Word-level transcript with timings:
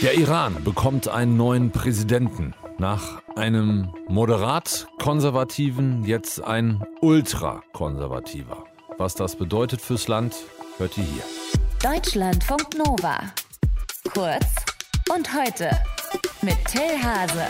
Der 0.00 0.16
Iran 0.16 0.62
bekommt 0.62 1.08
einen 1.08 1.36
neuen 1.36 1.72
Präsidenten. 1.72 2.54
Nach 2.78 3.20
einem 3.34 3.92
moderat 4.06 4.86
konservativen, 5.02 6.04
jetzt 6.04 6.40
ein 6.40 6.84
ultrakonservativer. 7.00 8.64
Was 8.96 9.16
das 9.16 9.34
bedeutet 9.34 9.80
fürs 9.80 10.06
Land, 10.06 10.36
hört 10.76 10.96
ihr 10.98 11.02
hier. 11.02 11.22
Deutschlandfunk 11.82 12.78
Nova. 12.78 13.18
Kurz 14.14 14.46
und 15.12 15.34
heute 15.34 15.70
mit 16.42 16.56
Till 16.66 17.02
Hase. 17.02 17.46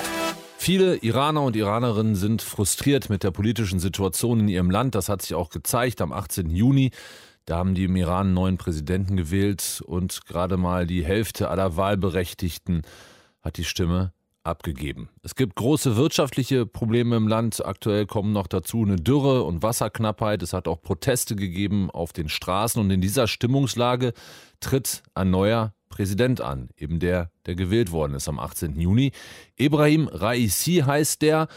Viele 0.56 0.96
Iraner 0.96 1.42
und 1.42 1.54
Iranerinnen 1.54 2.14
sind 2.14 2.40
frustriert 2.40 3.10
mit 3.10 3.24
der 3.24 3.30
politischen 3.30 3.78
Situation 3.78 4.40
in 4.40 4.48
ihrem 4.48 4.70
Land. 4.70 4.94
Das 4.94 5.10
hat 5.10 5.20
sich 5.20 5.34
auch 5.34 5.50
gezeigt 5.50 6.00
am 6.00 6.12
18. 6.12 6.48
Juni. 6.48 6.92
Da 7.48 7.56
haben 7.56 7.74
die 7.74 7.84
im 7.84 7.96
Iran 7.96 8.26
einen 8.26 8.34
neuen 8.34 8.58
Präsidenten 8.58 9.16
gewählt 9.16 9.82
und 9.86 10.26
gerade 10.26 10.58
mal 10.58 10.86
die 10.86 11.02
Hälfte 11.02 11.48
aller 11.48 11.78
Wahlberechtigten 11.78 12.82
hat 13.40 13.56
die 13.56 13.64
Stimme 13.64 14.12
abgegeben. 14.43 15.08
Es 15.22 15.34
gibt 15.34 15.56
große 15.56 15.96
wirtschaftliche 15.96 16.66
Probleme 16.66 17.16
im 17.16 17.26
Land. 17.26 17.64
Aktuell 17.64 18.04
kommen 18.04 18.34
noch 18.34 18.48
dazu 18.48 18.82
eine 18.82 18.96
Dürre 18.96 19.44
und 19.44 19.62
Wasserknappheit. 19.62 20.42
Es 20.42 20.53
hat 20.53 20.68
auch 20.68 20.82
Proteste 20.82 21.36
gegeben 21.36 21.90
auf 21.90 22.12
den 22.12 22.29
Straßen. 22.29 22.82
Und 22.82 22.90
in 22.90 23.00
dieser 23.00 23.26
Stimmungslage 23.26 24.12
tritt 24.61 25.03
ein 25.14 25.30
neuer 25.30 25.72
Präsident 25.89 26.42
an, 26.42 26.68
eben 26.76 26.98
der, 26.98 27.30
der 27.46 27.54
gewählt 27.54 27.92
worden 27.92 28.12
ist 28.12 28.28
am 28.28 28.39
18. 28.39 28.78
Juni. 28.78 29.12
Ibrahim 29.56 30.06
Raisi 30.08 30.82
heißt 30.84 31.22
der, 31.22 31.48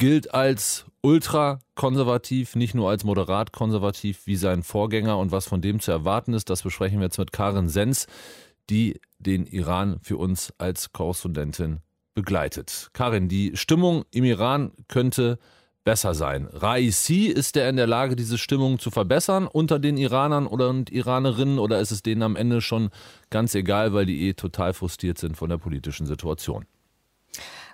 gilt 0.00 0.32
als 0.32 0.86
ultrakonservativ, 1.02 2.56
nicht 2.56 2.74
nur 2.74 2.88
als 2.88 3.04
moderat 3.04 3.52
konservativ 3.52 4.26
wie 4.26 4.36
sein 4.36 4.62
Vorgänger 4.62 5.18
und 5.18 5.30
was 5.30 5.46
von 5.46 5.60
dem 5.60 5.78
zu 5.78 5.92
erwarten 5.92 6.32
ist, 6.32 6.48
das 6.48 6.62
besprechen 6.62 7.00
wir 7.00 7.04
jetzt 7.04 7.18
mit 7.18 7.32
Karin 7.32 7.68
Sens, 7.68 8.06
die 8.70 8.98
den 9.18 9.46
Iran 9.46 9.98
für 10.02 10.16
uns 10.16 10.54
als 10.56 10.92
Korrespondentin 10.92 11.80
begleitet. 12.14 12.88
Karin, 12.94 13.28
die 13.28 13.56
Stimmung 13.58 14.04
im 14.10 14.24
Iran 14.24 14.72
könnte 14.88 15.38
besser 15.84 16.14
sein. 16.14 16.48
Raisi, 16.50 17.26
ist 17.26 17.58
er 17.58 17.68
in 17.68 17.76
der 17.76 17.86
Lage, 17.86 18.16
diese 18.16 18.38
Stimmung 18.38 18.78
zu 18.78 18.90
verbessern 18.90 19.46
unter 19.46 19.78
den 19.78 19.98
Iranern 19.98 20.46
oder 20.46 20.70
und 20.70 20.90
Iranerinnen 20.90 21.58
oder 21.58 21.78
ist 21.78 21.90
es 21.90 22.02
denen 22.02 22.22
am 22.22 22.36
Ende 22.36 22.62
schon 22.62 22.88
ganz 23.28 23.54
egal, 23.54 23.92
weil 23.92 24.06
die 24.06 24.28
eh 24.28 24.32
total 24.32 24.72
frustriert 24.72 25.18
sind 25.18 25.36
von 25.36 25.50
der 25.50 25.58
politischen 25.58 26.06
Situation? 26.06 26.64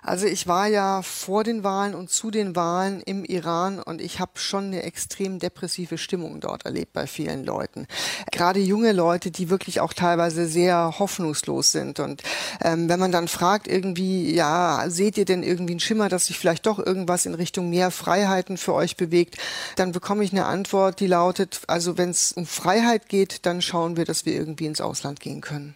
Also 0.01 0.25
ich 0.25 0.47
war 0.47 0.67
ja 0.67 1.01
vor 1.01 1.43
den 1.43 1.63
Wahlen 1.63 1.95
und 1.95 2.09
zu 2.09 2.31
den 2.31 2.55
Wahlen 2.55 3.01
im 3.01 3.25
Iran 3.25 3.79
und 3.79 4.01
ich 4.01 4.19
habe 4.19 4.31
schon 4.35 4.65
eine 4.65 4.83
extrem 4.83 5.39
depressive 5.39 5.97
Stimmung 5.97 6.39
dort 6.39 6.65
erlebt 6.65 6.93
bei 6.93 7.07
vielen 7.07 7.43
Leuten. 7.43 7.87
Gerade 8.31 8.59
junge 8.59 8.91
Leute, 8.91 9.31
die 9.31 9.49
wirklich 9.49 9.79
auch 9.81 9.93
teilweise 9.93 10.47
sehr 10.47 10.95
hoffnungslos 10.99 11.71
sind. 11.71 11.99
Und 11.99 12.23
ähm, 12.61 12.89
wenn 12.89 12.99
man 12.99 13.11
dann 13.11 13.27
fragt 13.27 13.67
irgendwie, 13.67 14.33
ja, 14.33 14.85
seht 14.87 15.17
ihr 15.17 15.25
denn 15.25 15.43
irgendwie 15.43 15.73
einen 15.73 15.79
Schimmer, 15.79 16.09
dass 16.09 16.27
sich 16.27 16.39
vielleicht 16.39 16.65
doch 16.65 16.79
irgendwas 16.79 17.25
in 17.25 17.33
Richtung 17.33 17.69
mehr 17.69 17.91
Freiheiten 17.91 18.57
für 18.57 18.73
euch 18.73 18.97
bewegt, 18.97 19.37
dann 19.75 19.91
bekomme 19.91 20.23
ich 20.23 20.31
eine 20.31 20.45
Antwort, 20.45 20.99
die 20.99 21.07
lautet, 21.07 21.61
also 21.67 21.97
wenn 21.97 22.09
es 22.09 22.31
um 22.33 22.45
Freiheit 22.45 23.09
geht, 23.09 23.45
dann 23.45 23.61
schauen 23.61 23.97
wir, 23.97 24.05
dass 24.05 24.25
wir 24.25 24.33
irgendwie 24.33 24.65
ins 24.65 24.81
Ausland 24.81 25.19
gehen 25.19 25.41
können. 25.41 25.75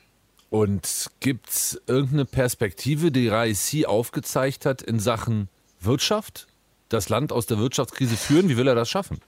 Und 0.51 1.09
gibt 1.21 1.49
es 1.49 1.81
irgendeine 1.87 2.25
Perspektive, 2.25 3.09
die 3.09 3.29
Raisi 3.29 3.85
aufgezeigt 3.85 4.65
hat 4.65 4.81
in 4.81 4.99
Sachen 4.99 5.47
Wirtschaft? 5.79 6.47
Das 6.89 7.07
Land 7.07 7.31
aus 7.31 7.45
der 7.45 7.57
Wirtschaftskrise 7.57 8.17
führen? 8.17 8.49
Wie 8.49 8.57
will 8.57 8.67
er 8.67 8.75
das 8.75 8.89
schaffen? 8.89 9.21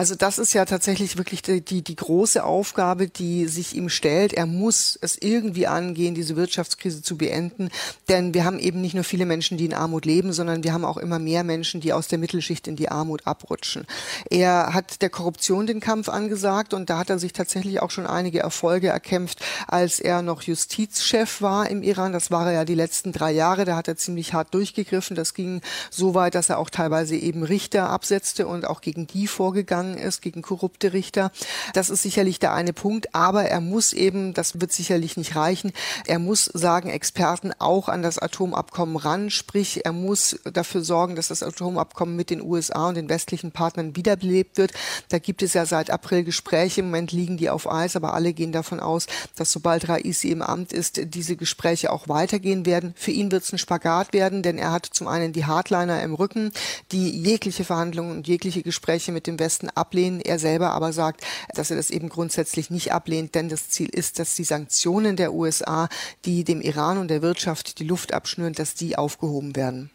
Also 0.00 0.14
das 0.14 0.38
ist 0.38 0.54
ja 0.54 0.64
tatsächlich 0.64 1.18
wirklich 1.18 1.42
die, 1.42 1.60
die, 1.60 1.82
die, 1.82 1.94
große 1.94 2.42
Aufgabe, 2.42 3.06
die 3.06 3.46
sich 3.48 3.76
ihm 3.76 3.90
stellt. 3.90 4.32
Er 4.32 4.46
muss 4.46 4.98
es 5.02 5.18
irgendwie 5.20 5.66
angehen, 5.66 6.14
diese 6.14 6.36
Wirtschaftskrise 6.36 7.02
zu 7.02 7.18
beenden. 7.18 7.68
Denn 8.08 8.32
wir 8.32 8.46
haben 8.46 8.58
eben 8.58 8.80
nicht 8.80 8.94
nur 8.94 9.04
viele 9.04 9.26
Menschen, 9.26 9.58
die 9.58 9.66
in 9.66 9.74
Armut 9.74 10.06
leben, 10.06 10.32
sondern 10.32 10.64
wir 10.64 10.72
haben 10.72 10.86
auch 10.86 10.96
immer 10.96 11.18
mehr 11.18 11.44
Menschen, 11.44 11.82
die 11.82 11.92
aus 11.92 12.08
der 12.08 12.16
Mittelschicht 12.16 12.66
in 12.66 12.76
die 12.76 12.88
Armut 12.88 13.26
abrutschen. 13.26 13.86
Er 14.30 14.72
hat 14.72 15.02
der 15.02 15.10
Korruption 15.10 15.66
den 15.66 15.80
Kampf 15.80 16.08
angesagt 16.08 16.72
und 16.72 16.88
da 16.88 16.96
hat 16.96 17.10
er 17.10 17.18
sich 17.18 17.34
tatsächlich 17.34 17.82
auch 17.82 17.90
schon 17.90 18.06
einige 18.06 18.40
Erfolge 18.40 18.88
erkämpft, 18.88 19.44
als 19.68 20.00
er 20.00 20.22
noch 20.22 20.40
Justizchef 20.40 21.42
war 21.42 21.68
im 21.68 21.82
Iran. 21.82 22.14
Das 22.14 22.30
war 22.30 22.46
er 22.46 22.52
ja 22.52 22.64
die 22.64 22.74
letzten 22.74 23.12
drei 23.12 23.32
Jahre. 23.32 23.66
Da 23.66 23.76
hat 23.76 23.86
er 23.86 23.98
ziemlich 23.98 24.32
hart 24.32 24.54
durchgegriffen. 24.54 25.14
Das 25.14 25.34
ging 25.34 25.60
so 25.90 26.14
weit, 26.14 26.34
dass 26.34 26.48
er 26.48 26.56
auch 26.56 26.70
teilweise 26.70 27.16
eben 27.16 27.42
Richter 27.42 27.90
absetzte 27.90 28.46
und 28.46 28.66
auch 28.66 28.80
gegen 28.80 29.06
die 29.06 29.26
vorgegangen 29.26 29.89
vorgegangen 29.90 29.98
ist 29.98 30.22
gegen 30.22 30.42
korrupte 30.42 30.92
Richter. 30.92 31.30
Das 31.74 31.90
ist 31.90 32.02
sicherlich 32.02 32.38
der 32.38 32.52
eine 32.52 32.72
Punkt, 32.72 33.14
aber 33.14 33.44
er 33.44 33.60
muss 33.60 33.92
eben, 33.92 34.34
das 34.34 34.60
wird 34.60 34.72
sicherlich 34.72 35.16
nicht 35.16 35.36
reichen, 35.36 35.72
er 36.06 36.18
muss, 36.18 36.44
sagen 36.44 36.90
Experten, 36.90 37.52
auch 37.58 37.88
an 37.88 38.02
das 38.02 38.18
Atomabkommen 38.18 38.96
ran, 38.96 39.30
sprich 39.30 39.84
er 39.84 39.92
muss 39.92 40.38
dafür 40.44 40.82
sorgen, 40.82 41.16
dass 41.16 41.28
das 41.28 41.42
Atomabkommen 41.42 42.16
mit 42.16 42.30
den 42.30 42.42
USA 42.42 42.88
und 42.88 42.96
den 42.96 43.08
westlichen 43.08 43.52
Partnern 43.52 43.96
wiederbelebt 43.96 44.58
wird. 44.58 44.72
Da 45.08 45.18
gibt 45.18 45.42
es 45.42 45.54
ja 45.54 45.66
seit 45.66 45.90
April 45.90 46.24
Gespräche, 46.24 46.80
im 46.80 46.86
Moment 46.86 47.12
liegen 47.12 47.36
die 47.36 47.50
auf 47.50 47.70
Eis, 47.70 47.96
aber 47.96 48.14
alle 48.14 48.32
gehen 48.32 48.52
davon 48.52 48.80
aus, 48.80 49.06
dass 49.36 49.52
sobald 49.52 49.88
Raisi 49.88 50.30
im 50.30 50.42
Amt 50.42 50.72
ist, 50.72 51.00
diese 51.14 51.36
Gespräche 51.36 51.92
auch 51.92 52.08
weitergehen 52.08 52.66
werden. 52.66 52.94
Für 52.96 53.10
ihn 53.10 53.30
wird 53.30 53.44
es 53.44 53.52
ein 53.52 53.58
Spagat 53.58 54.12
werden, 54.12 54.42
denn 54.42 54.58
er 54.58 54.72
hat 54.72 54.86
zum 54.86 55.08
einen 55.08 55.32
die 55.32 55.44
Hardliner 55.44 56.02
im 56.02 56.14
Rücken, 56.14 56.52
die 56.92 57.10
jegliche 57.10 57.64
Verhandlungen 57.64 58.12
und 58.12 58.28
jegliche 58.28 58.62
Gespräche 58.62 59.12
mit 59.12 59.26
dem 59.26 59.38
Westen 59.40 59.69
ablehnen. 59.76 60.20
Er 60.20 60.38
selber 60.38 60.72
aber 60.72 60.92
sagt, 60.92 61.24
dass 61.54 61.70
er 61.70 61.76
das 61.76 61.90
eben 61.90 62.08
grundsätzlich 62.08 62.70
nicht 62.70 62.92
ablehnt, 62.92 63.34
denn 63.34 63.48
das 63.48 63.68
Ziel 63.68 63.88
ist, 63.88 64.18
dass 64.18 64.34
die 64.34 64.44
Sanktionen 64.44 65.16
der 65.16 65.32
USA, 65.32 65.88
die 66.24 66.44
dem 66.44 66.60
Iran 66.60 66.98
und 66.98 67.08
der 67.08 67.22
Wirtschaft 67.22 67.78
die 67.78 67.84
Luft 67.84 68.12
abschnüren, 68.12 68.52
dass 68.52 68.74
die 68.74 68.96
aufgehoben 68.96 69.56
werden. 69.56 69.90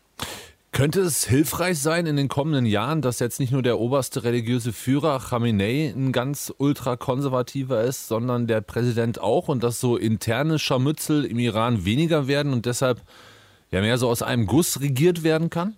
Könnte 0.75 0.99
es 0.99 1.23
hilfreich 1.23 1.79
sein 1.79 2.05
in 2.05 2.17
den 2.17 2.27
kommenden 2.27 2.65
Jahren, 2.65 3.01
dass 3.01 3.19
jetzt 3.19 3.39
nicht 3.39 3.53
nur 3.53 3.63
der 3.63 3.79
oberste 3.79 4.25
religiöse 4.25 4.73
Führer 4.73 5.21
Khamenei 5.21 5.93
ein 5.95 6.11
ganz 6.11 6.53
ultrakonservativer 6.57 7.81
ist, 7.81 8.09
sondern 8.09 8.45
der 8.45 8.59
Präsident 8.59 9.21
auch 9.21 9.47
und 9.47 9.63
dass 9.63 9.79
so 9.79 9.95
interne 9.95 10.59
Scharmützel 10.59 11.23
im 11.23 11.39
Iran 11.39 11.85
weniger 11.85 12.27
werden 12.27 12.51
und 12.51 12.65
deshalb 12.65 13.01
ja 13.71 13.79
mehr 13.79 13.97
so 13.97 14.09
aus 14.09 14.21
einem 14.21 14.47
Guss 14.47 14.81
regiert 14.81 15.23
werden 15.23 15.49
kann? 15.49 15.77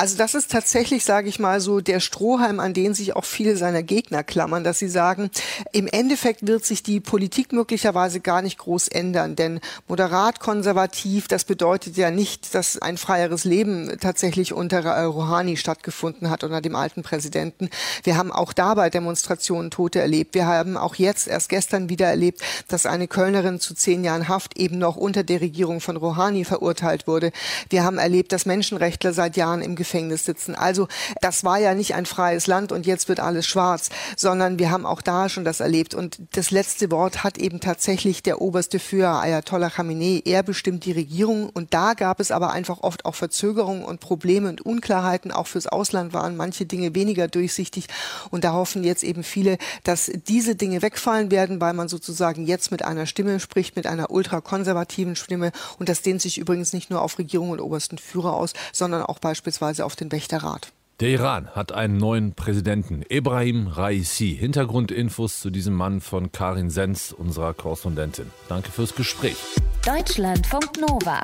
Also 0.00 0.16
das 0.16 0.34
ist 0.34 0.50
tatsächlich, 0.50 1.04
sage 1.04 1.28
ich 1.28 1.38
mal, 1.38 1.60
so 1.60 1.82
der 1.82 2.00
Strohhalm, 2.00 2.58
an 2.58 2.72
den 2.72 2.94
sich 2.94 3.14
auch 3.16 3.26
viele 3.26 3.54
seiner 3.58 3.82
Gegner 3.82 4.24
klammern, 4.24 4.64
dass 4.64 4.78
sie 4.78 4.88
sagen, 4.88 5.30
im 5.72 5.86
Endeffekt 5.86 6.46
wird 6.46 6.64
sich 6.64 6.82
die 6.82 7.00
Politik 7.00 7.52
möglicherweise 7.52 8.20
gar 8.20 8.40
nicht 8.40 8.56
groß 8.56 8.88
ändern, 8.88 9.36
denn 9.36 9.60
moderat 9.88 10.40
konservativ, 10.40 11.28
das 11.28 11.44
bedeutet 11.44 11.98
ja 11.98 12.10
nicht, 12.10 12.54
dass 12.54 12.78
ein 12.80 12.96
freieres 12.96 13.44
Leben 13.44 13.98
tatsächlich 14.00 14.54
unter 14.54 14.86
Rouhani 15.04 15.58
stattgefunden 15.58 16.30
hat, 16.30 16.44
unter 16.44 16.62
dem 16.62 16.76
alten 16.76 17.02
Präsidenten. 17.02 17.68
Wir 18.02 18.16
haben 18.16 18.32
auch 18.32 18.54
dabei 18.54 18.88
Demonstrationen 18.88 19.70
Tote 19.70 20.00
erlebt. 20.00 20.34
Wir 20.34 20.46
haben 20.46 20.78
auch 20.78 20.94
jetzt 20.94 21.28
erst 21.28 21.50
gestern 21.50 21.90
wieder 21.90 22.06
erlebt, 22.06 22.40
dass 22.68 22.86
eine 22.86 23.06
Kölnerin 23.06 23.60
zu 23.60 23.74
zehn 23.74 24.02
Jahren 24.02 24.28
Haft 24.28 24.56
eben 24.56 24.78
noch 24.78 24.96
unter 24.96 25.24
der 25.24 25.42
Regierung 25.42 25.82
von 25.82 25.98
Rouhani 25.98 26.46
verurteilt 26.46 27.06
wurde. 27.06 27.32
Wir 27.68 27.84
haben 27.84 27.98
erlebt, 27.98 28.32
dass 28.32 28.46
Menschenrechtler 28.46 29.12
seit 29.12 29.36
Jahren 29.36 29.60
im 29.60 29.76
Gefängnis 29.76 29.89
sitzen. 29.90 30.54
Also 30.54 30.88
das 31.20 31.44
war 31.44 31.58
ja 31.58 31.74
nicht 31.74 31.94
ein 31.94 32.06
freies 32.06 32.46
Land 32.46 32.72
und 32.72 32.86
jetzt 32.86 33.08
wird 33.08 33.20
alles 33.20 33.46
schwarz, 33.46 33.90
sondern 34.16 34.58
wir 34.58 34.70
haben 34.70 34.86
auch 34.86 35.02
da 35.02 35.28
schon 35.28 35.44
das 35.44 35.60
erlebt. 35.60 35.94
Und 35.94 36.18
das 36.32 36.50
letzte 36.50 36.90
Wort 36.90 37.24
hat 37.24 37.38
eben 37.38 37.60
tatsächlich 37.60 38.22
der 38.22 38.40
oberste 38.40 38.78
Führer, 38.78 39.20
Ayatollah 39.20 39.70
Khamenei. 39.70 40.22
Er 40.24 40.42
bestimmt 40.42 40.84
die 40.84 40.92
Regierung 40.92 41.50
und 41.50 41.74
da 41.74 41.94
gab 41.94 42.20
es 42.20 42.30
aber 42.30 42.50
einfach 42.52 42.80
oft 42.82 43.04
auch 43.04 43.14
Verzögerungen 43.14 43.84
und 43.84 44.00
Probleme 44.00 44.48
und 44.48 44.60
Unklarheiten. 44.60 45.32
Auch 45.32 45.46
fürs 45.46 45.66
Ausland 45.66 46.12
waren 46.12 46.36
manche 46.36 46.66
Dinge 46.66 46.94
weniger 46.94 47.28
durchsichtig 47.28 47.86
und 48.30 48.44
da 48.44 48.52
hoffen 48.52 48.84
jetzt 48.84 49.02
eben 49.02 49.22
viele, 49.24 49.58
dass 49.84 50.10
diese 50.28 50.54
Dinge 50.54 50.82
wegfallen 50.82 51.30
werden, 51.30 51.60
weil 51.60 51.74
man 51.74 51.88
sozusagen 51.88 52.46
jetzt 52.46 52.70
mit 52.70 52.84
einer 52.84 53.06
Stimme 53.06 53.40
spricht, 53.40 53.76
mit 53.76 53.86
einer 53.86 54.10
ultrakonservativen 54.10 55.16
Stimme 55.16 55.52
und 55.78 55.88
das 55.88 56.02
dehnt 56.02 56.22
sich 56.22 56.38
übrigens 56.38 56.72
nicht 56.72 56.90
nur 56.90 57.02
auf 57.02 57.18
Regierung 57.18 57.50
und 57.50 57.60
obersten 57.60 57.98
Führer 57.98 58.34
aus, 58.34 58.52
sondern 58.72 59.02
auch 59.02 59.18
beispielsweise 59.18 59.79
auf 59.82 59.96
den 59.96 60.12
Wächterrat. 60.12 60.72
Der 61.00 61.08
Iran 61.08 61.48
hat 61.54 61.72
einen 61.72 61.96
neuen 61.96 62.34
Präsidenten, 62.34 63.02
Ebrahim 63.08 63.68
Raisi. 63.68 64.36
Hintergrundinfos 64.38 65.40
zu 65.40 65.48
diesem 65.48 65.72
Mann 65.72 66.02
von 66.02 66.30
Karin 66.30 66.68
Sens, 66.68 67.12
unserer 67.12 67.54
Korrespondentin. 67.54 68.26
Danke 68.50 68.70
fürs 68.70 68.94
Gespräch. 68.94 69.36
Deutschlandfunk 69.84 70.78
Nova. 70.78 71.22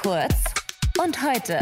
Kurz 0.00 0.34
und 1.02 1.20
heute. 1.20 1.58